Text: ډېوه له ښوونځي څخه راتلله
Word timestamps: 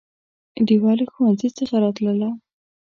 ډېوه 0.67 0.91
له 0.99 1.05
ښوونځي 1.13 1.49
څخه 1.57 1.75
راتلله 1.83 2.29